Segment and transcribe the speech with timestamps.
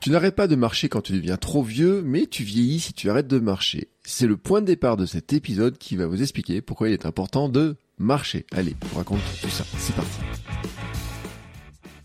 [0.00, 3.10] Tu n'arrêtes pas de marcher quand tu deviens trop vieux, mais tu vieillis si tu
[3.10, 3.88] arrêtes de marcher.
[4.02, 7.04] C'est le point de départ de cet épisode qui va vous expliquer pourquoi il est
[7.04, 8.46] important de marcher.
[8.50, 9.62] Allez, vous raconte tout ça.
[9.76, 10.18] C'est parti.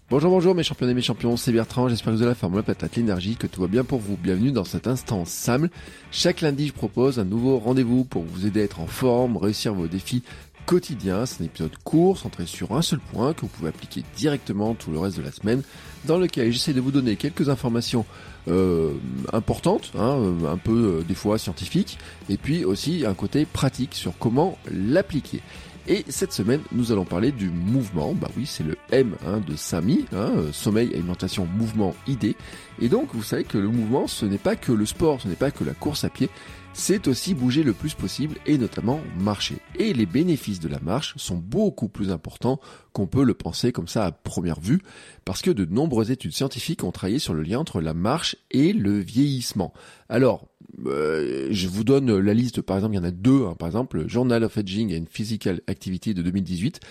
[0.10, 2.56] Bonjour, bonjour mes champions et mes champions, c'est Bertrand, j'espère que vous avez la forme,
[2.56, 4.18] la patate, l'énergie, que tout va bien pour vous.
[4.18, 5.72] Bienvenue dans cet instant SAML.
[6.12, 9.74] Chaque lundi, je propose un nouveau rendez-vous pour vous aider à être en forme, réussir
[9.74, 10.22] vos défis
[10.66, 11.26] quotidiens.
[11.26, 14.92] C'est un épisode court, centré sur un seul point que vous pouvez appliquer directement tout
[14.92, 15.62] le reste de la semaine,
[16.06, 18.06] dans lequel j'essaie de vous donner quelques informations
[18.48, 18.94] euh,
[19.34, 21.98] importantes, hein, un peu euh, des fois scientifiques,
[22.30, 25.42] et puis aussi un côté pratique sur comment l'appliquer.
[25.88, 28.14] Et cette semaine, nous allons parler du mouvement.
[28.14, 32.36] Bah oui, c'est le M hein, de SAMI, hein, euh, sommeil, alimentation, mouvement, idée.
[32.82, 35.36] Et donc, vous savez que le mouvement, ce n'est pas que le sport, ce n'est
[35.36, 36.30] pas que la course à pied,
[36.74, 39.56] c'est aussi bouger le plus possible et notamment marcher.
[39.80, 42.60] Et les bénéfices de la marche sont beaucoup plus importants
[42.92, 44.82] qu'on peut le penser comme ça à première vue,
[45.24, 48.74] parce que de nombreuses études scientifiques ont travaillé sur le lien entre la marche et
[48.74, 49.74] le vieillissement.
[50.10, 50.50] Alors,
[50.86, 53.70] euh, je vous donne la liste, par exemple, il y en a deux, hein, par
[53.70, 56.82] exemple, Journal of Aging and Physical Activity de 2018,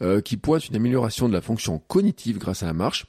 [0.00, 3.06] euh, qui pointe une amélioration de la fonction cognitive grâce à la marche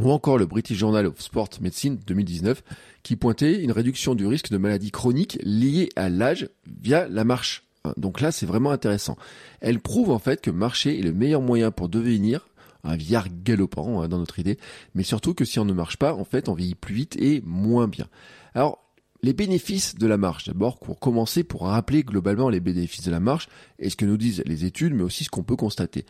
[0.00, 2.62] ou encore le British Journal of Sport Medicine 2019
[3.02, 6.48] qui pointait une réduction du risque de maladies chroniques liées à l'âge
[6.80, 7.64] via la marche.
[7.96, 9.16] Donc là, c'est vraiment intéressant.
[9.60, 12.48] Elle prouve en fait que marcher est le meilleur moyen pour devenir
[12.84, 14.58] un vieillard galopant hein, dans notre idée,
[14.94, 17.40] mais surtout que si on ne marche pas, en fait, on vieillit plus vite et
[17.44, 18.08] moins bien.
[18.54, 18.81] Alors,
[19.24, 23.20] les bénéfices de la marche, d'abord, pour commencer, pour rappeler globalement les bénéfices de la
[23.20, 26.04] marche, et ce que nous disent les études, mais aussi ce qu'on peut constater.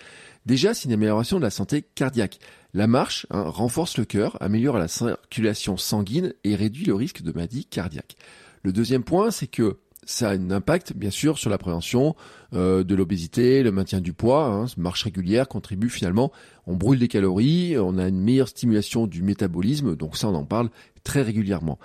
[0.47, 2.39] Déjà, c'est une amélioration de la santé cardiaque.
[2.73, 7.33] La marche hein, renforce le cœur, améliore la circulation sanguine et réduit le risque de
[7.33, 8.17] maladie cardiaque.
[8.63, 12.17] Le deuxième point, c'est que ça a un impact bien sûr sur la prévention
[12.55, 14.47] euh, de l'obésité, le maintien du poids.
[14.47, 16.33] Hein, marche régulière contribue finalement,
[16.67, 20.45] on brûle des calories, on a une meilleure stimulation du métabolisme, donc ça on en
[20.45, 20.71] parle
[21.05, 21.79] très régulièrement.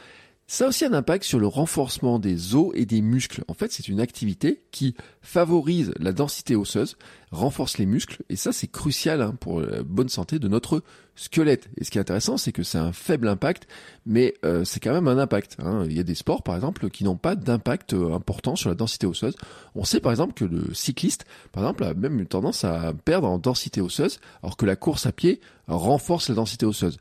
[0.49, 3.43] Ça a aussi un impact sur le renforcement des os et des muscles.
[3.49, 6.95] En fait, c'est une activité qui favorise la densité osseuse,
[7.31, 10.83] renforce les muscles, et ça c'est crucial hein, pour la bonne santé de notre
[11.17, 11.67] squelette.
[11.75, 13.67] Et ce qui est intéressant, c'est que c'est un faible impact,
[14.05, 15.57] mais euh, c'est quand même un impact.
[15.59, 15.83] Hein.
[15.89, 18.75] Il y a des sports, par exemple, qui n'ont pas d'impact euh, important sur la
[18.75, 19.35] densité osseuse.
[19.75, 23.27] On sait par exemple que le cycliste, par exemple, a même une tendance à perdre
[23.27, 26.97] en densité osseuse, alors que la course à pied renforce la densité osseuse.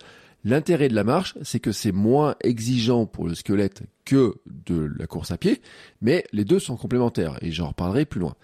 [0.47, 5.09] L'intérêt de la marche, c'est que c'est moins exigeant pour le squelette que de la
[5.09, 5.61] course à pied,
[6.01, 8.37] mais les deux sont complémentaires et j'en reparlerai plus loin.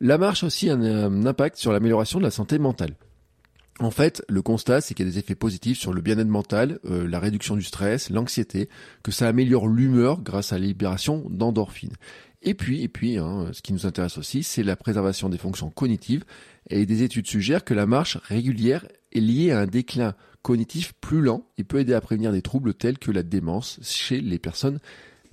[0.00, 2.94] La marche a aussi un, un impact sur l'amélioration de la santé mentale.
[3.80, 6.78] En fait, le constat, c'est qu'il y a des effets positifs sur le bien-être mental,
[6.84, 8.68] euh, la réduction du stress, l'anxiété,
[9.02, 11.96] que ça améliore l'humeur grâce à la libération d'endorphines.
[12.42, 15.70] Et puis, et puis, hein, ce qui nous intéresse aussi, c'est la préservation des fonctions
[15.70, 16.22] cognitives.
[16.70, 21.22] Et des études suggèrent que la marche régulière est liée à un déclin cognitif plus
[21.22, 21.46] lent.
[21.58, 24.78] Et peut aider à prévenir des troubles tels que la démence chez les personnes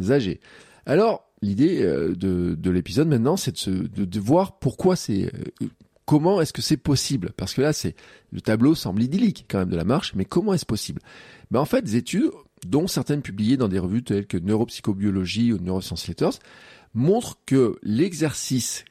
[0.09, 0.40] âgées.
[0.86, 5.25] Alors, l'idée euh, de, de l'épisode maintenant, c'est de, de, de, voir pourquoi c'est...
[5.62, 5.68] Euh,
[6.06, 7.31] comment est-ce que c'est possible?
[7.38, 7.96] Parce que là, c'est
[8.31, 11.02] le tableau semble idyllique quand même de la marche, mais comment est-ce possible?
[11.52, 12.31] Ben, En fait, des études,
[12.66, 16.40] dont certaines publiées dans des revues telles que Neuropsychobiologie ou Neuroscience Letters,
[16.96, 18.86] montrent que l'exercice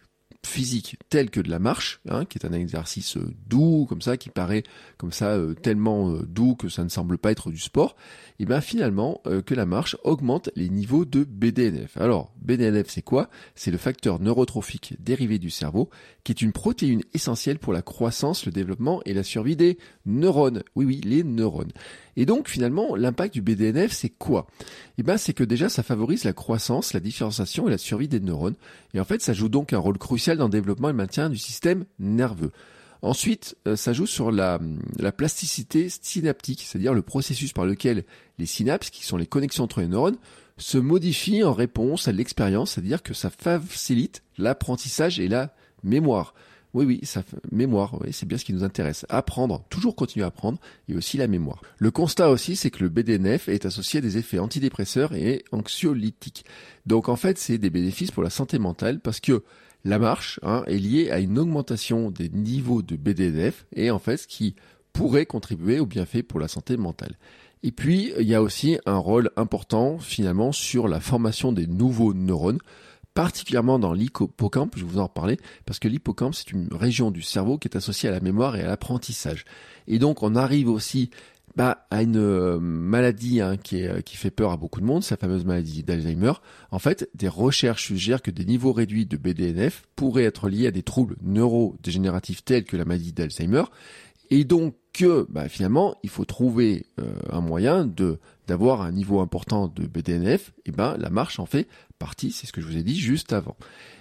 [0.46, 4.16] physique tel que de la marche, hein, qui est un exercice euh, doux comme ça,
[4.16, 4.62] qui paraît
[4.96, 7.96] comme ça euh, tellement euh, doux que ça ne semble pas être du sport,
[8.38, 11.96] et bien finalement que la marche augmente les niveaux de BDNF.
[11.96, 13.30] Alors BDNF c'est quoi?
[13.56, 15.90] C'est le facteur neurotrophique dérivé du cerveau,
[16.22, 19.76] qui est une protéine essentielle pour la croissance, le développement et la survie des
[20.06, 20.62] neurones.
[20.76, 21.72] Oui oui, les neurones.
[22.20, 24.48] Et donc finalement, l'impact du BDNF, c'est quoi?
[24.98, 28.18] Eh ben, c'est que déjà, ça favorise la croissance, la différenciation et la survie des
[28.18, 28.56] neurones.
[28.92, 31.30] Et en fait, ça joue donc un rôle crucial dans le développement et le maintien
[31.30, 32.50] du système nerveux.
[33.02, 34.58] Ensuite, euh, ça joue sur la,
[34.98, 38.02] la plasticité synaptique, c'est-à-dire le processus par lequel
[38.40, 40.18] les synapses, qui sont les connexions entre les neurones,
[40.56, 45.54] se modifient en réponse à l'expérience, c'est-à-dire que ça facilite l'apprentissage et la
[45.84, 46.34] mémoire.
[46.74, 49.06] Oui, oui, ça mémoire, oui, c'est bien ce qui nous intéresse.
[49.08, 51.62] Apprendre, toujours continuer à apprendre, et aussi la mémoire.
[51.78, 56.44] Le constat aussi, c'est que le BDNF est associé à des effets antidépresseurs et anxiolytiques.
[56.86, 59.42] Donc en fait, c'est des bénéfices pour la santé mentale parce que
[59.84, 64.16] La marche hein, est liée à une augmentation des niveaux de BDNF et en fait
[64.16, 64.56] ce qui
[64.92, 67.16] pourrait contribuer au bienfait pour la santé mentale.
[67.62, 72.14] Et puis, il y a aussi un rôle important finalement sur la formation des nouveaux
[72.14, 72.58] neurones,
[73.18, 77.20] particulièrement dans l'hippocampe, je vais vous en reparler, parce que l'hippocampe, c'est une région du
[77.20, 79.44] cerveau qui est associée à la mémoire et à l'apprentissage.
[79.88, 81.10] Et donc, on arrive aussi
[81.56, 85.02] bah, à une euh, maladie hein, qui, est, qui fait peur à beaucoup de monde,
[85.02, 86.34] sa fameuse maladie d'Alzheimer.
[86.70, 90.70] En fait, des recherches suggèrent que des niveaux réduits de BDNF pourraient être liés à
[90.70, 93.64] des troubles neurodégénératifs tels que la maladie d'Alzheimer.
[94.30, 99.20] Et donc que bah, finalement, il faut trouver euh, un moyen de d'avoir un niveau
[99.20, 100.52] important de BDNF.
[100.64, 103.32] Et ben la marche en fait partie, c'est ce que je vous ai dit juste
[103.32, 103.56] avant.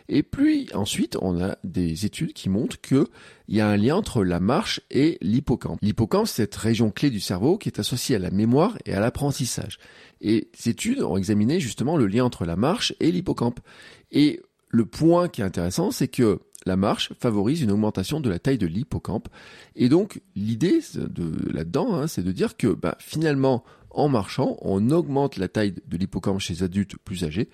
[0.09, 3.07] Et puis ensuite, on a des études qui montrent que
[3.47, 5.79] il y a un lien entre la marche et l'hippocampe.
[5.81, 8.99] L'hippocampe, c'est cette région clé du cerveau qui est associée à la mémoire et à
[8.99, 9.79] l'apprentissage.
[10.21, 13.59] Et ces études ont examiné justement le lien entre la marche et l'hippocampe.
[14.11, 18.37] Et le point qui est intéressant, c'est que la marche favorise une augmentation de la
[18.37, 19.29] taille de l'hippocampe.
[19.75, 24.91] Et donc l'idée de là-dedans, hein, c'est de dire que bah, finalement, en marchant, on
[24.91, 27.49] augmente la taille de l'hippocampe chez les adultes plus âgés,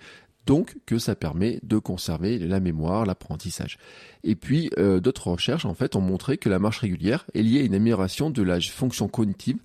[0.46, 3.78] donc que ça permet de conserver la mémoire, l'apprentissage.
[4.24, 7.60] Et puis euh, d'autres recherches en fait ont montré que la marche régulière est liée
[7.60, 9.58] à une amélioration de la fonction cognitive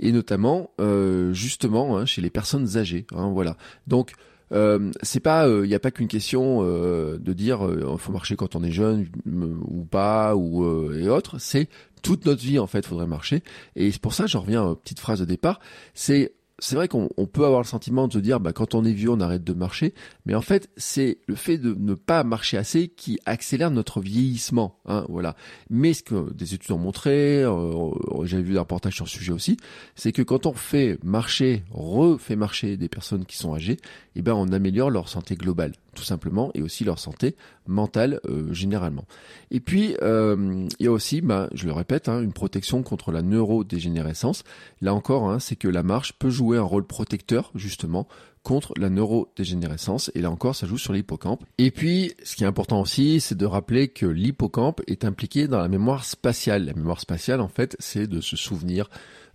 [0.00, 3.06] et notamment euh, justement hein, chez les personnes âgées.
[3.14, 3.56] Hein, voilà.
[3.86, 4.12] Donc
[4.52, 8.12] euh, c'est pas, il euh, n'y a pas qu'une question euh, de dire il faut
[8.12, 11.38] marcher quand on est jeune ou pas ou et autres.
[11.38, 11.68] C'est
[12.02, 13.42] toute notre vie en fait, faudrait marcher.
[13.76, 15.60] Et c'est pour ça, je reviens à petite phrase de départ.
[15.94, 18.92] C'est c'est vrai qu'on peut avoir le sentiment de se dire, bah, quand on est
[18.92, 19.94] vieux, on arrête de marcher.
[20.26, 24.78] Mais en fait, c'est le fait de ne pas marcher assez qui accélère notre vieillissement.
[24.86, 25.34] Hein, voilà.
[25.70, 27.90] Mais ce que des études ont montré, euh,
[28.22, 29.56] j'avais vu un reportage sur le sujet aussi,
[29.96, 33.78] c'est que quand on fait marcher, refait marcher des personnes qui sont âgées,
[34.14, 37.36] eh ben, on améliore leur santé globale tout simplement, et aussi leur santé
[37.66, 39.04] mentale euh, généralement.
[39.50, 43.12] Et puis, euh, il y a aussi, bah, je le répète, hein, une protection contre
[43.12, 44.44] la neurodégénérescence.
[44.80, 48.08] Là encore, hein, c'est que la marche peut jouer un rôle protecteur, justement,
[48.42, 50.10] contre la neurodégénérescence.
[50.14, 51.44] Et là encore, ça joue sur l'hippocampe.
[51.58, 55.58] Et puis, ce qui est important aussi, c'est de rappeler que l'hippocampe est impliqué dans
[55.58, 56.64] la mémoire spatiale.
[56.64, 58.88] La mémoire spatiale, en fait, c'est de se souvenir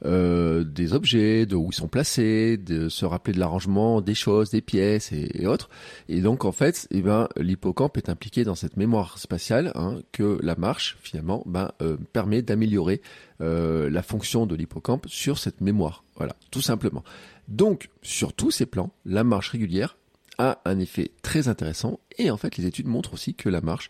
[0.06, 4.52] euh, des objets, de où ils sont placés, de se rappeler de l'arrangement des choses,
[4.52, 5.70] des pièces et, autres.
[6.08, 10.40] Et donc en fait, eh ben, l'hippocampe est impliqué dans cette mémoire spatiale hein, que
[10.44, 13.02] la marche finalement ben, euh, permet d'améliorer
[13.42, 16.04] euh, la fonction de l'hippocampe sur cette mémoire.
[16.16, 17.04] Voilà, tout simplement.
[17.48, 19.98] Donc sur tous ces plans, la marche régulière
[20.38, 23.90] a un effet très intéressant et en fait les études montrent aussi que la marche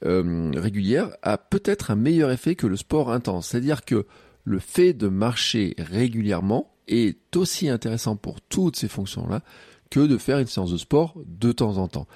[0.00, 3.48] régulière a peut-être un meilleur effet que le sport intense.
[3.48, 4.06] C'est-à-dire que
[4.48, 9.42] le fait de marcher régulièrement est aussi intéressant pour toutes ces fonctions-là
[9.90, 12.06] que de faire une séance de sport de temps en temps.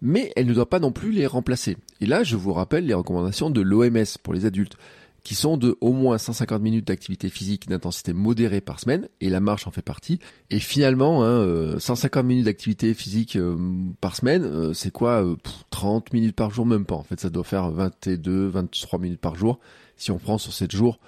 [0.00, 1.76] Mais elle ne doit pas non plus les remplacer.
[2.00, 4.76] Et là, je vous rappelle les recommandations de l'OMS pour les adultes,
[5.22, 9.38] qui sont de au moins 150 minutes d'activité physique d'intensité modérée par semaine, et la
[9.38, 10.18] marche en fait partie.
[10.50, 13.56] Et finalement, hein, 150 euh, minutes d'activité physique euh,
[14.00, 15.24] par semaine, euh, c'est quoi
[15.70, 16.96] 30 minutes par jour, même pas.
[16.96, 19.60] En fait, ça doit faire 22, 23 minutes par jour.
[19.96, 20.98] Si on prend sur 7 jours,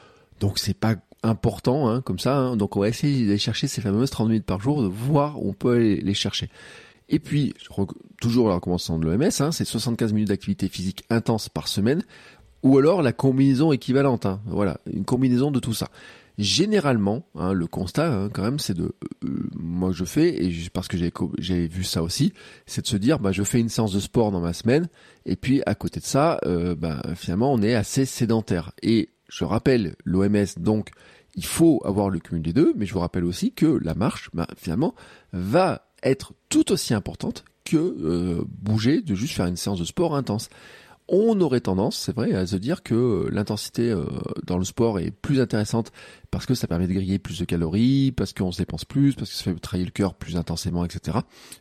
[0.41, 2.37] donc c'est pas important hein, comme ça.
[2.37, 2.57] Hein.
[2.57, 5.49] Donc on va essayer d'aller chercher ces fameuses 30 minutes par jour, de voir où
[5.51, 6.49] on peut aller les chercher.
[7.09, 7.55] Et puis,
[8.21, 12.03] toujours la recommandation de l'OMS, hein, c'est 75 minutes d'activité physique intense par semaine,
[12.63, 14.25] ou alors la combinaison équivalente.
[14.27, 14.41] Hein.
[14.47, 15.91] voilà, une combinaison de tout ça.
[16.37, 18.93] Généralement, hein, le constat hein, quand même, c'est de,
[19.25, 22.33] euh, moi je fais et parce que j'ai vu ça aussi,
[22.67, 24.89] c'est de se dire, bah je fais une séance de sport dans ma semaine
[25.27, 29.45] et puis à côté de ça, euh, bah, finalement on est assez sédentaire et je
[29.45, 30.91] rappelle l'OMS, donc
[31.35, 34.31] il faut avoir le cumul des deux, mais je vous rappelle aussi que la marche,
[34.35, 34.95] bah, finalement,
[35.33, 40.15] va être tout aussi importante que euh, bouger, de juste faire une séance de sport
[40.15, 40.51] intense
[41.09, 44.07] on aurait tendance, c'est vrai, à se dire que euh, l'intensité euh,
[44.47, 45.93] dans le sport est plus intéressante
[46.31, 49.31] parce que ça permet de griller plus de calories, parce qu'on se dépense plus, parce
[49.31, 51.19] que ça fait travailler le cœur plus intensément, etc.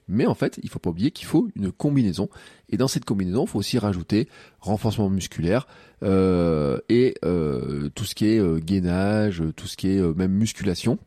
[0.07, 2.29] Mais en fait, il faut pas oublier qu'il faut une combinaison.
[2.69, 5.67] Et dans cette combinaison, il faut aussi rajouter renforcement musculaire
[6.03, 7.15] euh, et
[7.93, 10.97] tout ce qui est gainage, tout ce qui est même musculation.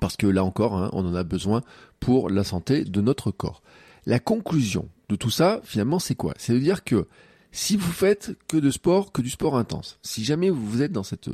[0.00, 1.62] Parce que là encore, hein, on en a besoin
[1.98, 3.60] pour la santé de notre corps.
[4.06, 6.32] La conclusion de tout ça, finalement, c'est quoi?
[6.38, 7.06] C'est de dire que
[7.52, 11.02] si vous faites que de sport, que du sport intense, si jamais vous êtes dans
[11.02, 11.32] cet euh,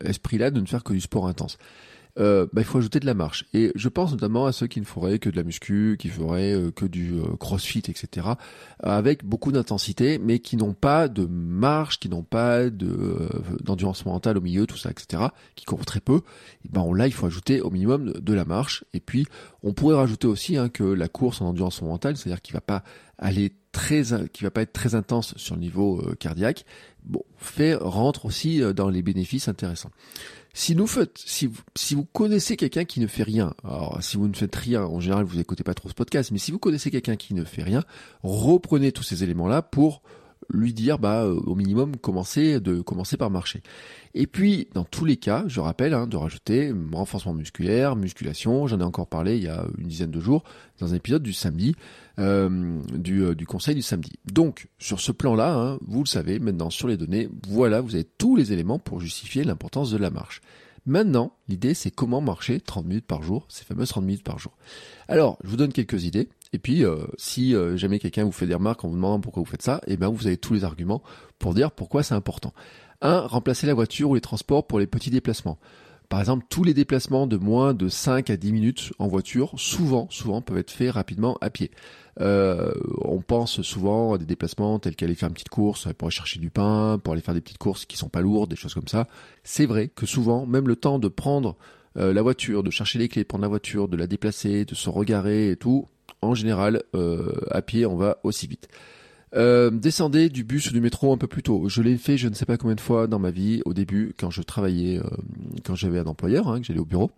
[0.00, 1.58] esprit-là de ne faire que du sport intense,
[2.16, 3.44] euh, bah, il faut ajouter de la marche.
[3.52, 6.54] Et je pense notamment à ceux qui ne feraient que de la muscu, qui feraient
[6.54, 8.28] euh, que du crossfit, etc.,
[8.78, 13.28] avec beaucoup d'intensité, mais qui n'ont pas de marche, qui n'ont pas de
[13.64, 15.24] d'endurance mentale au milieu, tout ça, etc.,
[15.56, 16.20] qui courent très peu.
[16.70, 18.84] Ben là, il faut ajouter au minimum de, la marche.
[18.94, 19.26] Et puis,
[19.62, 22.84] on pourrait rajouter aussi hein, que la course en endurance mentale, c'est-à-dire qu'il va pas
[23.18, 24.02] aller très,
[24.32, 26.64] qui va pas être très intense sur le niveau euh, cardiaque,
[27.04, 29.90] bon, fait rentre aussi euh, dans les bénéfices intéressants.
[30.56, 30.76] Si
[31.16, 31.46] si
[31.94, 35.24] vous, connaissez quelqu'un qui ne fait rien, alors si vous ne faites rien, en général
[35.24, 37.82] vous écoutez pas trop ce podcast, mais si vous connaissez quelqu'un qui ne fait rien,
[38.22, 40.00] reprenez tous ces éléments-là pour
[40.50, 43.62] lui dire bah euh, au minimum commencer de commencer par marcher.
[44.14, 48.66] Et puis dans tous les cas, je rappelle hein, de rajouter renforcement musculaire, musculation.
[48.66, 50.44] J'en ai encore parlé il y a une dizaine de jours
[50.78, 51.74] dans un épisode du samedi
[52.18, 54.12] euh, du, euh, du conseil du samedi.
[54.32, 58.04] Donc sur ce plan-là, hein, vous le savez maintenant sur les données, voilà vous avez
[58.04, 60.40] tous les éléments pour justifier l'importance de la marche.
[60.86, 64.52] Maintenant, l'idée c'est comment marcher 30 minutes par jour, ces fameuses 30 minutes par jour.
[65.08, 66.28] Alors, je vous donne quelques idées.
[66.54, 69.42] Et puis, euh, si euh, jamais quelqu'un vous fait des remarques en vous demandant pourquoi
[69.42, 71.02] vous faites ça, eh ben vous avez tous les arguments
[71.40, 72.54] pour dire pourquoi c'est important.
[73.00, 73.22] 1.
[73.22, 75.58] Remplacer la voiture ou les transports pour les petits déplacements.
[76.08, 80.06] Par exemple, tous les déplacements de moins de 5 à 10 minutes en voiture, souvent,
[80.10, 81.72] souvent peuvent être faits rapidement à pied.
[82.20, 86.14] Euh, on pense souvent à des déplacements tels qu'aller faire une petite course pour aller
[86.14, 88.74] chercher du pain, pour aller faire des petites courses qui sont pas lourdes, des choses
[88.74, 89.08] comme ça.
[89.42, 91.56] C'est vrai que souvent, même le temps de prendre
[91.96, 94.90] la voiture, de chercher les clés, de prendre la voiture, de la déplacer, de se
[94.90, 95.86] regarer et tout,
[96.24, 98.68] en général, euh, à pied, on va aussi vite.
[99.34, 101.68] Euh, descendez du bus ou du métro un peu plus tôt.
[101.68, 104.14] Je l'ai fait, je ne sais pas combien de fois dans ma vie, au début,
[104.18, 105.02] quand je travaillais, euh,
[105.64, 107.10] quand j'avais un employeur, hein, que j'allais au bureau.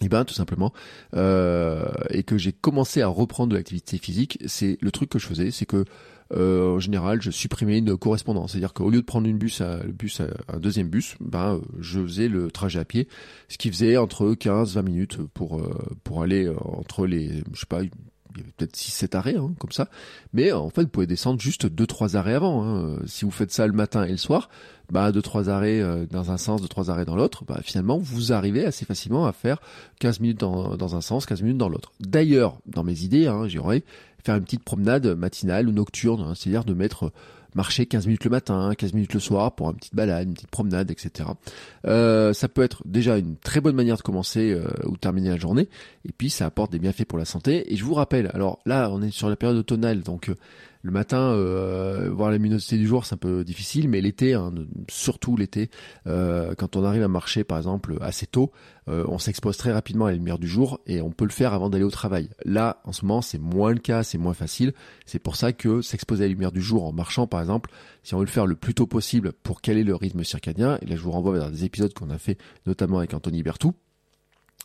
[0.00, 0.72] Et eh ben tout simplement,
[1.12, 5.50] et que j'ai commencé à reprendre de l'activité physique, c'est le truc que je faisais,
[5.50, 5.84] c'est que
[6.32, 8.52] en général, je supprimais une correspondance.
[8.52, 12.78] C'est-à-dire qu'au lieu de prendre une bus un deuxième bus, ben, je faisais le trajet
[12.78, 13.08] à pied,
[13.48, 15.60] ce qui faisait entre 15-20 minutes pour,
[16.04, 17.80] pour aller entre les, je sais pas,
[18.34, 19.88] il y avait peut-être 6-7 arrêts, hein, comme ça.
[20.32, 22.64] Mais en fait, vous pouvez descendre juste 2-3 arrêts avant.
[22.64, 22.98] Hein.
[23.06, 24.48] Si vous faites ça le matin et le soir,
[24.90, 28.64] bah 2-3 arrêts euh, dans un sens, 2-3 arrêts dans l'autre, bah finalement, vous arrivez
[28.64, 29.60] assez facilement à faire
[30.00, 31.92] 15 minutes dans, dans un sens, 15 minutes dans l'autre.
[32.00, 33.84] D'ailleurs, dans mes idées, hein, j'aurais
[34.24, 37.12] faire une petite promenade matinale ou nocturne, hein, c'est-à-dire de mettre
[37.54, 40.50] marcher 15 minutes le matin, 15 minutes le soir pour une petite balade, une petite
[40.50, 41.30] promenade, etc.
[41.86, 45.36] Euh, ça peut être déjà une très bonne manière de commencer euh, ou terminer la
[45.36, 45.68] journée,
[46.04, 47.72] et puis ça apporte des bienfaits pour la santé.
[47.72, 50.34] Et je vous rappelle, alors là on est sur la période automnale, donc euh,
[50.82, 54.52] le matin, euh, voir la luminosité du jour, c'est un peu difficile, mais l'été, hein,
[54.88, 55.70] surtout l'été,
[56.06, 58.52] euh, quand on arrive à marcher, par exemple, assez tôt,
[58.88, 61.52] euh, on s'expose très rapidement à la lumière du jour et on peut le faire
[61.52, 62.28] avant d'aller au travail.
[62.44, 64.72] Là, en ce moment, c'est moins le cas, c'est moins facile.
[65.04, 67.70] C'est pour ça que s'exposer à la lumière du jour en marchant, par exemple,
[68.02, 70.86] si on veut le faire le plus tôt possible pour caler le rythme circadien, et
[70.86, 73.74] là je vous renvoie vers des épisodes qu'on a fait notamment avec Anthony Bertou,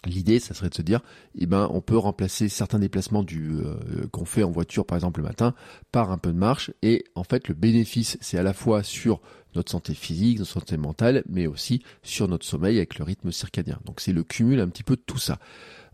[0.06, 1.02] L'idée, ça serait de se dire,
[1.36, 5.28] eh ben, on peut remplacer certains déplacements euh, qu'on fait en voiture, par exemple le
[5.28, 5.54] matin,
[5.92, 6.72] par un peu de marche.
[6.82, 9.22] Et en fait, le bénéfice, c'est à la fois sur
[9.56, 13.80] notre santé physique, notre santé mentale, mais aussi sur notre sommeil avec le rythme circadien.
[13.86, 15.40] Donc c'est le cumul un petit peu de tout ça.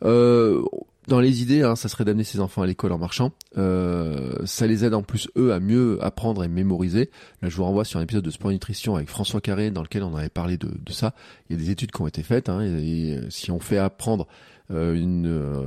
[0.03, 0.63] Euh,
[1.09, 3.31] dans les idées, hein, ça serait d'amener ses enfants à l'école en marchant.
[3.57, 7.09] Euh, ça les aide en plus eux à mieux apprendre et mémoriser.
[7.41, 10.03] Là, je vous renvoie sur un épisode de Sport Nutrition avec François Carré dans lequel
[10.03, 11.13] on avait parlé de, ça.
[11.49, 12.47] Il y a des études qui ont été faites.
[12.47, 14.27] Hein, et, si on fait apprendre
[14.71, 15.65] euh, une, euh,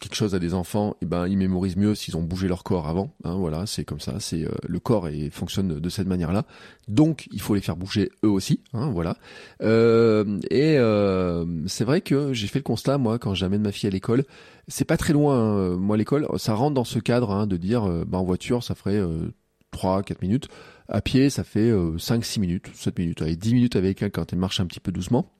[0.00, 2.64] quelque chose à des enfants, et eh ben ils mémorisent mieux s'ils ont bougé leur
[2.64, 3.14] corps avant.
[3.24, 4.20] Hein, voilà, c'est comme ça.
[4.20, 6.44] C'est le corps et fonctionne de cette manière-là.
[6.88, 8.60] Donc, il faut les faire bouger eux aussi.
[8.72, 9.16] Hein, voilà.
[9.60, 10.78] et
[11.66, 14.24] c'est vrai que j'ai fait le constat moi quand j'amène ma fille à l'école
[14.68, 17.84] c'est pas très loin, hein, moi l'école, ça rentre dans ce cadre hein, de dire,
[17.84, 19.32] euh, bah, en voiture ça ferait euh,
[19.72, 20.48] 3-4 minutes,
[20.88, 24.32] à pied ça fait 5-6 euh, minutes, 7 minutes, allez 10 minutes avec elle quand
[24.32, 25.30] elle marche un petit peu doucement.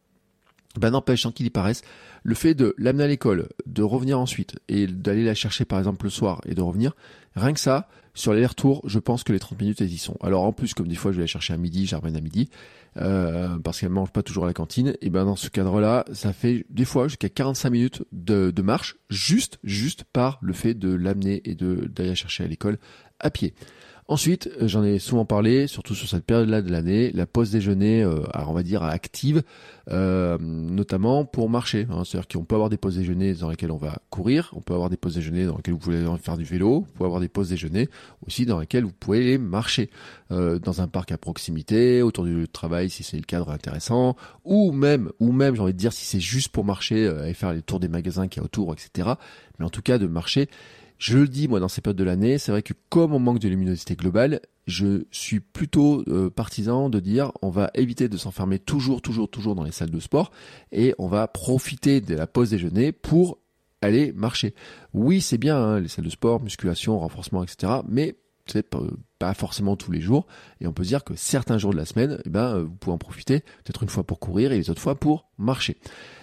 [0.79, 1.83] Ben n'empêche, sans qu'il y paraisse,
[2.23, 6.05] le fait de l'amener à l'école, de revenir ensuite et d'aller la chercher par exemple
[6.05, 6.95] le soir et de revenir,
[7.37, 10.17] rien que ça, sur l'aller-retour, je pense que les 30 minutes elles y sont.
[10.21, 12.49] Alors en plus, comme des fois je vais la chercher à midi, j'arrive à midi,
[12.97, 16.33] euh, parce qu'elle mange pas toujours à la cantine, et ben dans ce cadre-là, ça
[16.33, 20.95] fait des fois jusqu'à 45 minutes de, de marche, juste, juste par le fait de
[20.95, 22.79] l'amener et de d'aller la chercher à l'école
[23.19, 23.55] à pied.
[24.07, 28.03] Ensuite, euh, j'en ai souvent parlé, surtout sur cette période-là de l'année, la pause déjeuner,
[28.03, 29.43] euh, on va dire active,
[29.91, 31.87] euh, notamment pour marcher.
[31.91, 32.03] Hein.
[32.05, 34.91] C'est-à-dire qu'on peut avoir des pauses déjeuner dans lesquelles on va courir, on peut avoir
[34.91, 37.49] des pauses déjeuner dans lesquelles vous pouvez faire du vélo, vous pouvez avoir des pauses
[37.49, 37.89] déjeuner
[38.27, 39.89] aussi dans lesquelles vous pouvez marcher
[40.31, 44.71] euh, dans un parc à proximité, autour du travail si c'est le cadre intéressant, ou
[44.73, 47.63] même, ou même, j'ai envie de dire si c'est juste pour marcher et faire les
[47.63, 49.13] tours des magasins qu'il y a autour, etc.
[49.59, 50.51] Mais en tout cas de marcher
[50.99, 53.39] je le dis moi dans ces périodes de l'année, c'est vrai que comme on manque
[53.39, 58.59] de luminosité globale, je suis plutôt euh, partisan de dire on va éviter de s'enfermer
[58.59, 60.31] toujours, toujours, toujours dans les salles de sport
[60.73, 63.39] et on va profiter de la pause déjeuner pour
[63.83, 64.55] aller marcher.
[64.95, 67.81] Oui, c'est bien hein, les salles de sport, musculation, renforcement, etc.
[67.89, 68.75] Mais c'est
[69.19, 70.27] pas forcément tous les jours.
[70.61, 72.99] Et on peut dire que certains jours de la semaine, eh ben, vous pouvez en
[72.99, 75.77] profiter peut-être une fois pour courir et les autres fois pour marcher.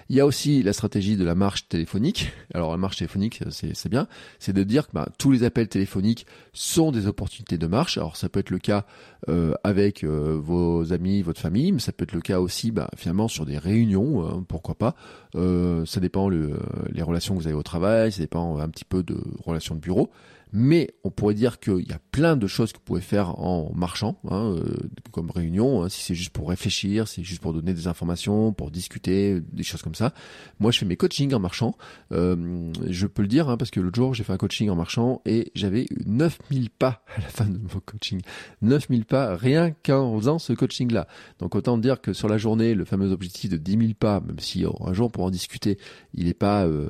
[0.09, 2.33] Il y a aussi la stratégie de la marche téléphonique.
[2.53, 4.07] Alors la marche téléphonique, c'est bien.
[4.39, 7.97] C'est de dire que bah, tous les appels téléphoniques sont des opportunités de marche.
[7.97, 8.85] Alors ça peut être le cas
[9.29, 12.89] euh, avec euh, vos amis, votre famille, mais ça peut être le cas aussi bah,
[12.97, 14.95] finalement sur des réunions, hein, pourquoi pas.
[15.35, 16.59] Euh, ça dépend le,
[16.91, 19.79] les relations que vous avez au travail, ça dépend un petit peu de relations de
[19.79, 20.11] bureau.
[20.53, 24.17] Mais on pourrait dire qu'il y a plein de choses que pouvez faire en marchant,
[24.29, 24.75] hein, euh,
[25.11, 28.53] comme réunion, hein, si c'est juste pour réfléchir, si c'est juste pour donner des informations,
[28.53, 30.13] pour discuter, des choses comme ça.
[30.59, 31.75] Moi, je fais mes coachings en marchant.
[32.11, 34.75] Euh, je peux le dire, hein, parce que l'autre jour, j'ai fait un coaching en
[34.75, 38.21] marchant et j'avais 9000 pas à la fin de mon coaching.
[38.61, 41.07] 9000 pas rien qu'en faisant ce coaching-là.
[41.39, 44.39] Donc autant dire que sur la journée, le fameux objectif de 10 000 pas, même
[44.39, 45.77] si oh, un jour pour en discuter,
[46.13, 46.89] il est pas, euh,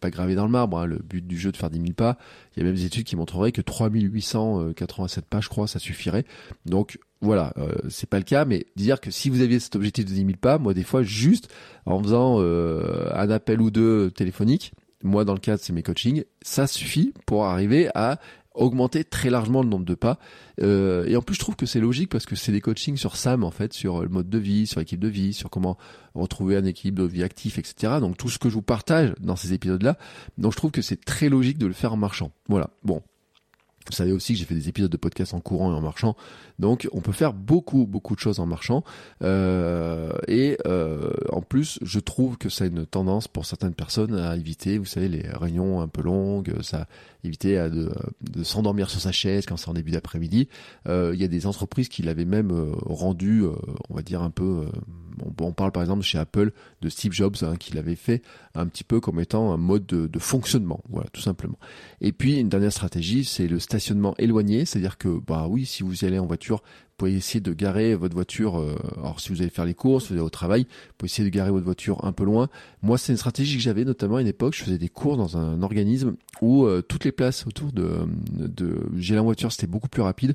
[0.00, 0.86] pas gravé dans le marbre.
[0.86, 2.18] Le but du jeu de faire 10 000 pas,
[2.54, 3.62] il y a même des études qui montreraient que
[5.06, 6.24] 3887 pages, je crois, ça suffirait.
[6.64, 10.04] Donc voilà, euh, c'est pas le cas, mais dire que si vous aviez cet objectif
[10.04, 11.48] de 10 000 pas, moi des fois juste
[11.86, 14.72] en faisant euh, un appel ou deux téléphoniques,
[15.02, 18.18] moi dans le cadre c'est mes coachings, ça suffit pour arriver à
[18.56, 20.18] augmenter très largement le nombre de pas.
[20.60, 23.16] Euh, et en plus, je trouve que c'est logique parce que c'est des coachings sur
[23.16, 25.76] SAM, en fait, sur le mode de vie, sur l'équipe de vie, sur comment
[26.14, 27.94] retrouver un équilibre de vie actif, etc.
[28.00, 29.98] Donc tout ce que je vous partage dans ces épisodes-là.
[30.38, 32.32] Donc je trouve que c'est très logique de le faire en marchant.
[32.48, 32.70] Voilà.
[32.82, 33.02] Bon.
[33.86, 36.16] Vous savez aussi que j'ai fait des épisodes de podcast en courant et en marchant.
[36.58, 38.84] Donc on peut faire beaucoup, beaucoup de choses en marchant.
[39.22, 44.14] Euh, et euh, en plus, je trouve que ça a une tendance pour certaines personnes
[44.14, 46.86] à éviter, vous savez, les réunions un peu longues, ça
[47.24, 50.48] éviter de, s'endormir sur sa chaise quand c'est en début d'après-midi.
[50.88, 52.52] Euh, il y a des entreprises qui l'avaient même
[52.84, 53.44] rendu,
[53.88, 54.66] on va dire, un peu
[55.40, 58.22] on, parle par exemple chez Apple de Steve Jobs hein, qui l'avait fait
[58.54, 61.58] un petit peu comme étant un mode de, fonctionnement, voilà tout simplement.
[62.00, 66.04] Et puis une dernière stratégie, c'est le stationnement éloigné, c'est-à-dire que bah oui, si vous
[66.04, 68.58] allez en voiture, vous pouvez essayer de garer votre voiture.
[68.58, 71.28] Euh, alors si vous allez faire les courses, vous allez au travail, vous pouvez essayer
[71.28, 72.48] de garer votre voiture un peu loin.
[72.82, 74.54] Moi, c'est une stratégie que j'avais notamment à une époque.
[74.54, 78.80] Je faisais des cours dans un organisme où euh, toutes les places autour de, de
[78.96, 80.34] j'ai en voiture, c'était beaucoup plus rapide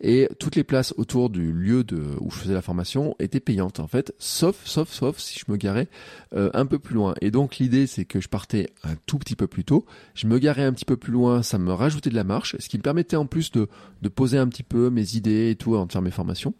[0.00, 3.80] et toutes les places autour du lieu de, où je faisais la formation étaient payantes
[3.80, 5.88] en fait, sauf, sauf, sauf si je me garais
[6.34, 7.14] euh, un peu plus loin.
[7.20, 10.38] Et donc l'idée c'est que je partais un tout petit peu plus tôt, je me
[10.38, 12.82] garais un petit peu plus loin, ça me rajoutait de la marche, ce qui me
[12.82, 13.68] permettait en plus de,
[14.02, 16.54] de poser un petit peu mes idées et tout avant de faire mes formations.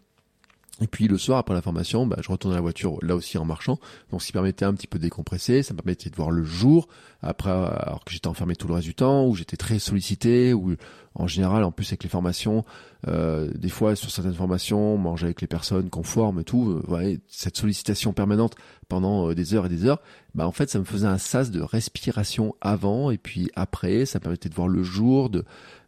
[0.81, 3.37] Et puis le soir après la formation, bah, je retournais à la voiture là aussi
[3.37, 3.79] en marchant,
[4.11, 6.45] donc ce qui permettait un petit peu de décompresser, ça me permettait de voir le
[6.45, 6.89] jour.
[7.21, 10.77] Après alors que j'étais enfermé tout le reste du temps, où j'étais très sollicité, où
[11.15, 12.65] en général en plus avec les formations,
[13.09, 16.03] euh, des fois sur certaines formations, manger avec les personnes qu'on
[16.39, 18.55] et tout, euh, cette sollicitation permanente
[18.89, 20.01] pendant euh, des heures et des heures,
[20.39, 24.21] bah en fait ça me faisait un sas de respiration avant et puis après, ça
[24.21, 25.45] me permettait de voir le jour, de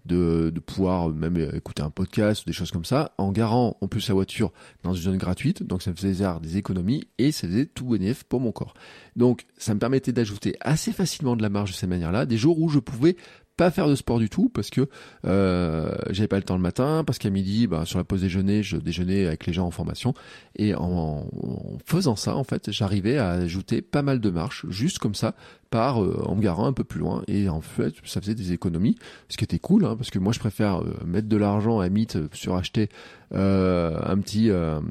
[0.07, 4.09] de, pouvoir même écouter un podcast ou des choses comme ça, en garant en plus
[4.09, 4.51] la voiture
[4.83, 8.25] dans une zone gratuite, donc ça me faisait des économies et ça faisait tout bénéf
[8.25, 8.75] pour mon corps.
[9.17, 12.61] Donc ça me permettait d'ajouter assez facilement de la marge de cette manière-là, des jours
[12.61, 13.17] où je pouvais
[13.61, 14.89] pas faire de sport du tout parce que
[15.27, 18.63] euh, j'avais pas le temps le matin, parce qu'à midi, bah, sur la pause déjeuner,
[18.63, 20.15] je déjeunais avec les gens en formation.
[20.57, 24.99] Et en, en faisant ça, en fait, j'arrivais à ajouter pas mal de marches, juste
[24.99, 25.35] comme ça,
[25.71, 27.23] par euh, en me garant un peu plus loin.
[27.29, 28.97] Et en fait, ça faisait des économies,
[29.29, 31.89] ce qui était cool, hein, parce que moi, je préfère euh, mettre de l'argent à
[31.89, 32.89] mythe sur acheter
[33.33, 34.83] euh, un petit, un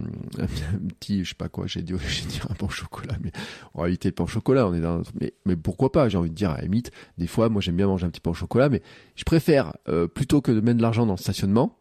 [1.00, 3.32] petit, je sais pas quoi, j'ai dit, j'ai dit un pain chocolat, mais
[3.74, 6.30] en réalité, le pain au chocolat, on est dans, mais, mais pourquoi pas, j'ai envie
[6.30, 6.92] de dire à mythe.
[7.18, 8.82] Des fois, moi, j'aime bien manger un petit pain au chocolat, mais
[9.16, 9.74] je préfère,
[10.14, 11.79] plutôt que de mettre de l'argent dans le stationnement,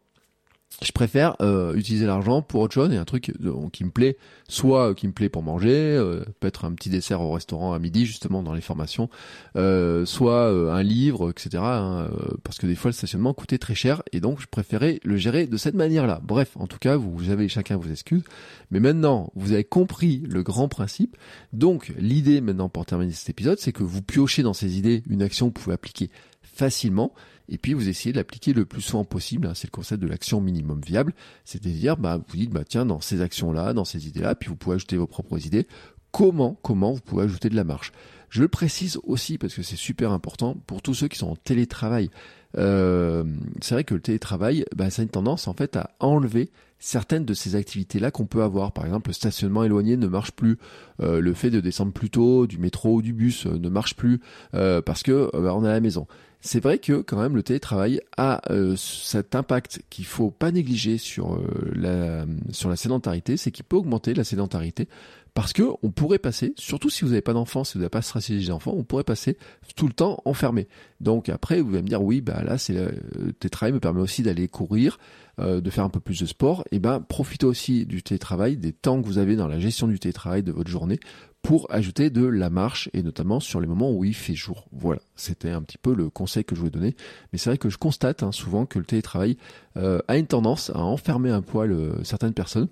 [0.81, 4.17] je préfère euh, utiliser l'argent pour autre chose et un truc euh, qui me plaît,
[4.49, 5.99] soit euh, qui me plaît pour manger,
[6.39, 9.09] peut-être un petit dessert au restaurant à midi justement dans les formations,
[9.55, 11.63] soit un livre, etc.
[11.63, 12.09] Hein,
[12.45, 15.47] parce que des fois le stationnement coûtait très cher et donc je préférais le gérer
[15.47, 16.21] de cette manière-là.
[16.23, 18.23] Bref, en tout cas, vous avez chacun vos excuses,
[18.71, 21.17] mais maintenant vous avez compris le grand principe.
[21.53, 25.23] Donc l'idée maintenant pour terminer cet épisode, c'est que vous piochez dans ces idées une
[25.23, 26.11] action que vous pouvez appliquer
[26.59, 27.13] facilement
[27.49, 29.47] et puis vous essayez de l'appliquer le plus souvent possible.
[29.47, 29.53] Hein.
[29.55, 33.23] c'est le concept de l'action minimum viable, c'est-à-dire bah, vous dites bah tiens dans ces
[33.23, 35.67] actions-là, dans ces idées-là, puis vous pouvez ajouter vos propres idées.
[36.11, 37.93] Comment comment vous pouvez ajouter de la marche?
[38.31, 41.37] Je le précise aussi parce que c'est super important pour tous ceux qui sont en
[41.37, 42.11] télétravail.
[42.57, 43.25] Euh,
[43.61, 47.25] c'est vrai que le télétravail, bah, ça a une tendance en fait à enlever certaines
[47.25, 48.73] de ces activités-là qu'on peut avoir.
[48.73, 50.59] Par exemple, le stationnement éloigné ne marche plus,
[51.01, 53.97] euh, le fait de descendre plus tôt du métro ou du bus euh, ne marche
[53.97, 54.21] plus
[54.53, 56.07] parce que bah, on est à la maison.
[56.41, 60.97] C'est vrai que quand même le télétravail a euh, cet impact qu'il faut pas négliger
[60.97, 64.89] sur euh, la sur la sédentarité, c'est qu'il peut augmenter la sédentarité
[65.35, 68.03] parce que on pourrait passer, surtout si vous n'avez pas d'enfants, si vous n'avez pas
[68.03, 69.37] stratégie d'enfants, on pourrait passer
[69.77, 70.67] tout le temps enfermé.
[71.01, 74.23] Donc après, vous allez me dire oui, bah là, c'est le télétravail me permet aussi
[74.23, 74.99] d'aller courir,
[75.41, 76.65] euh, de faire un peu plus de sport.
[76.73, 79.99] Et ben profitez aussi du télétravail, des temps que vous avez dans la gestion du
[79.99, 80.99] télétravail de votre journée
[81.43, 84.67] pour ajouter de la marche et notamment sur les moments où il fait jour.
[84.73, 86.97] Voilà, c'était un petit peu le conseil que je voulais donner.
[87.33, 89.37] Mais c'est vrai que je constate hein, souvent que le télétravail
[89.77, 92.69] euh, a une tendance à enfermer un poil euh, certaines personnes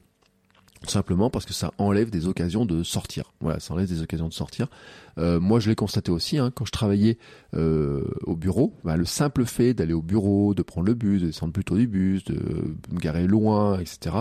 [0.91, 3.33] simplement parce que ça enlève des occasions de sortir.
[3.41, 4.69] Voilà, ça enlève des occasions de sortir.
[5.19, 7.19] Euh, moi, je l'ai constaté aussi hein, quand je travaillais
[7.55, 8.75] euh, au bureau.
[8.85, 11.87] Bah, le simple fait d'aller au bureau, de prendre le bus, de descendre plutôt du
[11.87, 12.37] bus, de
[12.91, 14.17] me garer loin, etc.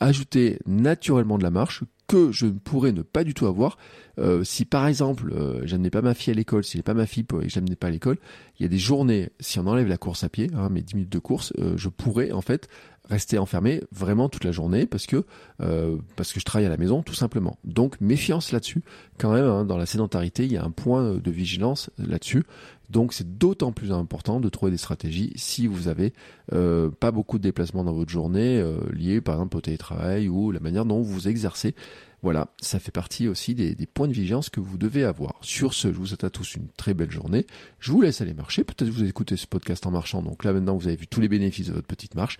[0.00, 3.78] Ajouter naturellement de la marche que je ne pourrais ne pas du tout avoir
[4.18, 7.06] euh, si par exemple euh, j'amenais pas ma fille à l'école, si j'ai pas ma
[7.06, 8.18] fille et que je l'amenais pas à l'école,
[8.58, 10.94] il y a des journées, si on enlève la course à pied, hein, mes 10
[10.94, 12.68] minutes de course, euh, je pourrais en fait
[13.08, 15.24] rester enfermé vraiment toute la journée parce que
[15.62, 17.58] euh, parce que je travaille à la maison tout simplement.
[17.64, 18.82] Donc méfiance là-dessus
[19.18, 22.44] quand même hein, dans la sédentarité, il y a un point de vigilance là-dessus.
[22.90, 26.12] Donc c'est d'autant plus important de trouver des stratégies si vous avez
[26.52, 30.50] euh, pas beaucoup de déplacements dans votre journée euh, liés par exemple au télétravail ou
[30.50, 31.74] la manière dont vous exercez.
[32.22, 35.36] Voilà, ça fait partie aussi des, des, points de vigilance que vous devez avoir.
[35.40, 37.46] Sur ce, je vous souhaite à tous une très belle journée.
[37.78, 38.62] Je vous laisse aller marcher.
[38.62, 40.20] Peut-être vous écoutez ce podcast en marchant.
[40.20, 42.36] Donc là maintenant, vous avez vu tous les bénéfices de votre petite marche.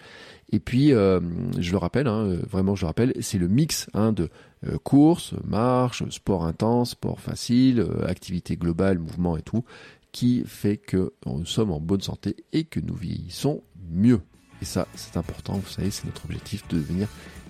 [0.53, 1.21] Et puis, euh,
[1.59, 4.29] je le rappelle, hein, vraiment je le rappelle, c'est le mix hein, de
[4.67, 9.65] euh, course, marche, sport intense, sport facile, euh, activité globale, mouvement et tout,
[10.13, 14.21] qui fait que nous sommes en bonne santé et que nous vieillissons mieux.
[14.63, 15.55] Et ça, c'est important.
[15.55, 17.09] Vous savez, c'est notre objectif de devenir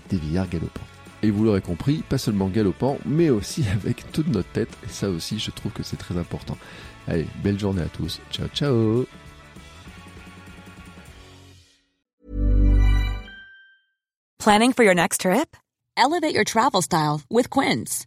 [0.09, 0.87] des vieillards galopants.
[1.23, 4.71] Et vous l'aurez compris, pas seulement galopant, mais aussi avec toute notre tête.
[4.85, 6.57] Et ça aussi, je trouve que c'est très important.
[7.07, 8.21] Allez, belle journée à tous.
[8.31, 9.07] Ciao, ciao
[14.39, 15.55] Planning for your next trip?
[15.99, 18.07] Elevate your travel style with Quince.